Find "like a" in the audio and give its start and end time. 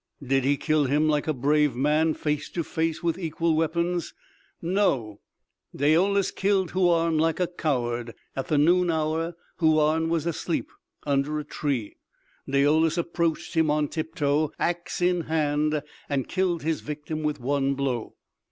1.07-1.31, 7.19-7.45